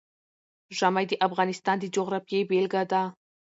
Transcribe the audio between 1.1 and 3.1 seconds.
افغانستان د جغرافیې بېلګه ده.